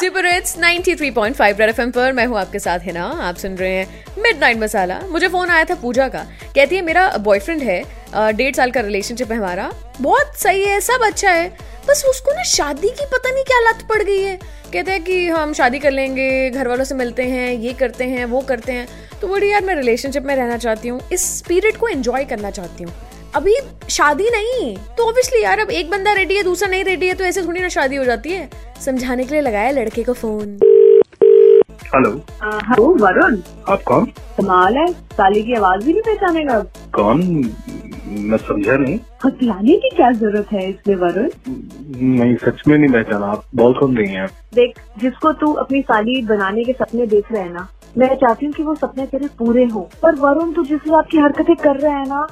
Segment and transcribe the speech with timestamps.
[0.00, 4.04] Super hits 93.5 red FM पर मैं हूँ आपके साथ हिना। आप सुन रहे हैं
[4.18, 6.18] मिडनाइट मसाला मुझे फ़ोन आया था पूजा का।
[6.54, 7.82] कहती है, मेरा बॉयफ्रेंड है
[8.32, 9.70] डेढ़ साल का रिलेशनशिप है हमारा।
[10.00, 11.48] बहुत सही है, सब अच्छा है।
[11.88, 14.38] बस उसको ना शादी की पता नहीं क्या लत पड़ गई है।
[14.72, 18.24] कहते हैं कि हम शादी कर लेंगे घर वालों से मिलते हैं ये करते हैं
[18.26, 18.86] वो करते हैं।
[19.20, 22.84] तो बोली यार मैं रिलेशनशिप में रहना चाहती हूँ इस पीरियड को एंजॉय करना चाहती
[22.84, 22.92] हूँ।
[23.34, 23.54] अभी
[23.90, 27.24] शादी नहीं तो ऑब्वियसली यार अब एक बंदा रेडी है दूसरा नहीं रेडी है तो
[27.24, 28.48] ऐसे थोड़ी ना शादी हो जाती है।
[28.84, 30.58] समझाने के लिए लगाया लड़के को फ़ोन
[31.86, 32.10] हेलो
[32.44, 34.04] हेलो वरुण। आप कौन?
[34.38, 36.58] कमाल है साली की आवाज़ भी नहीं पहचानेगा।
[36.94, 37.20] कौन?
[38.06, 41.28] मैं समझा नहीं। हथियाने की क्या ज़रूरत है इसमें वरुण?
[42.16, 46.20] नहीं सच में नहीं पहचाना। आप बहुत कौन रही हैं। देख जिसको तू अपनी साली
[46.26, 47.66] बनाने के सपने देख रहे है ना
[47.98, 51.18] मैं चाहती हूँ कि वो सपने तेरे पूरे हो। पर वरुण तू जिस हिसाब की
[51.18, 52.26] हरकतें कर रहे है ना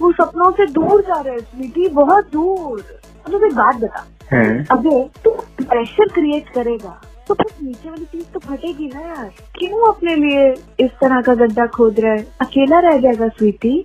[0.00, 2.84] वो सपनों से दूर जा रहे है स्वीटी बहुत दूर।
[3.26, 4.66] अब एक बात बता। हैं?
[4.70, 9.86] अगर तू प्रेशर क्रिएट करेगा तो फिर नीचे वाली चीज़ तो फटेगी ना यार। क्यों
[9.88, 10.50] अपने लिए
[10.80, 12.26] इस तरह का गड्ढा खोद रहा है?
[12.40, 13.84] अकेला रह जाएगा स्वीटी।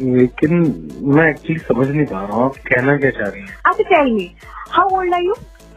[0.00, 0.52] लेकिन
[1.16, 3.56] मैं एक्चुअली समझ नहीं पा रहा हूँ आप कहना क्या चाह रही हैं?
[3.66, 4.30] आप चाहिए
[4.70, 5.34] how old are you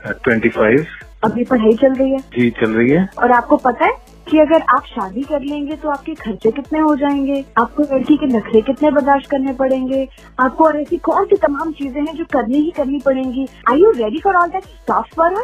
[0.08, 0.86] twenty five
[1.24, 3.92] अभी पढ़ाई चल रही है। जी चल रही है। और आपको पता है
[4.30, 7.44] कि अगर आप शादी कर लेंगे तो आपके खर्चे कितने हो जाएँगे?
[7.60, 10.08] आपको लड़की के नखरे कितने बर्दाश्त करने पड़ेंगे?
[10.40, 13.46] आपको और ऐसी कौन सी तमाम चीज़ें हैं जो करनी ही करनी पड़ेंगी?
[13.72, 15.44] Are you ready for all that stuff Varun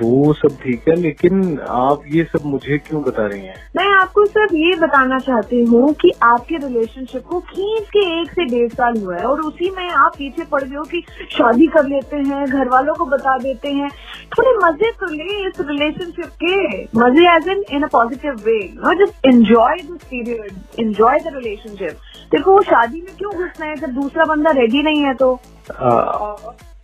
[0.00, 3.54] वो सब ठीक है लेकिन आप ये सब मुझे क्यों बता रही हैं?
[3.76, 8.44] मैं आपको सिर्फ़ ये बताना चाहती हूँ कि आपके रिलेशनशिप को खींच के एक से
[8.46, 11.86] डेढ़ साल हुआ है और उसी में आप पीछे पड़ गए हो कि शादी कर
[11.88, 13.90] लेते हैं घर वालों को बता देते हैं।
[14.32, 18.94] थोड़े मज़े तो ले इस रिलेशनशिप के। मज़े as in in a positive way no
[19.04, 21.96] just enjoy this period enjoy the relationship
[22.32, 23.76] देखो, वो शादी में क्यों घुसना है?
[23.76, 25.34] जब दूसरा बंदा रेडी नहीं है तो।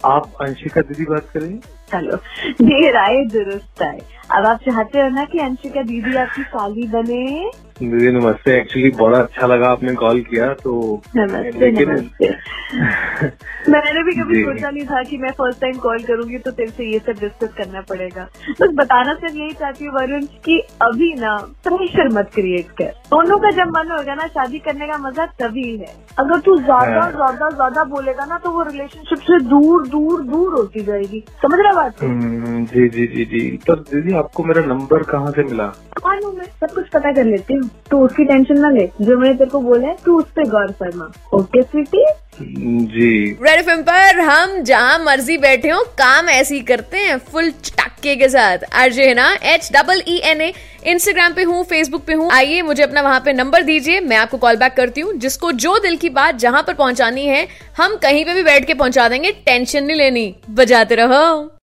[0.04, 1.58] आप अंशिका दीदी बात करें
[1.94, 2.16] चलो।
[2.62, 4.00] देर आए दुरुस्त आए
[4.34, 7.50] अब आप चाहते हो ना कि अंशिका दीदी आपकी साली बने?
[7.78, 10.72] दीदी नमस्ते। एक्चुअली बड़ा अच्छा लगा आपने कॉल किया तो
[11.16, 12.28] नमस्ते लेकिन नमस्ते।
[13.70, 16.84] मैंने भी कभी सोचा नहीं था कि मैं फ़र्स्ट टाइम कॉल करूँगी तो तेरे से
[16.92, 18.26] ये सब डिस्कस करना पड़ेगा।
[18.60, 23.38] बस बताना सिर्फ़ यही चाहती हूँ वरुण कि अभी ना प्रेशर मत क्रिएट कर। दोनों
[23.38, 27.10] का जब मन होगा ना शादी करने का मज़ा तभी है। अगर तू ज़्यादा हाँ।
[27.12, 31.72] ज़्यादा ज़्यादा बोलेगा ना तो वो रिलेशनशिप से दूर दूर दूर होती जाएगी। समझ रहा
[31.84, 32.06] बात को?
[32.06, 35.72] हम्म, जी जी जी जी। पर दीदी आपको मेरा नंबर कहाँ से मिला?
[36.06, 39.34] मालूम है सब कुछ पता कर लेती हूँ। तू उसकी टेंशन ना ले। जो मैंने
[39.34, 42.04] तेरे को बोला है तू उस पर गौर फरमा। Okay sweetie?
[42.40, 43.10] जी।
[43.42, 48.16] रेड एफएम पर हम जहाँ मर्ज़ी बैठे हो काम ऐसे ही करते हैं फुल चटाके
[48.16, 49.30] के साथ। आरजे है ना?
[49.44, 50.52] H double E N A
[50.86, 54.38] Instagram पे हूँ फेसबुक पे हूँ। आइए मुझे अपना वहाँ पे नंबर दीजिए। मैं आपको
[54.38, 57.46] कॉल बैक करती हूँ। जिसको जो दिल की बात जहाँ पर पहुँचानी है
[57.76, 61.54] हम कहीं पे भी बैठ के पहुँचा देंगे। टेंशन नहीं लेनी। बजाते रहो।